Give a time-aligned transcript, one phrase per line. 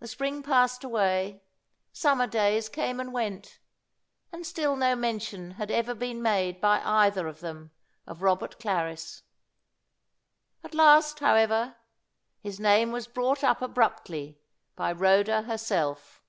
[0.00, 1.40] The spring passed away,
[1.90, 3.60] summer days came and went,
[4.30, 7.70] and still no mention had ever been made by either of them
[8.06, 9.22] of Robert Clarris.
[10.62, 11.76] At last, however,
[12.42, 14.38] his name was brought up abruptly
[14.74, 16.22] by Rhoda herself.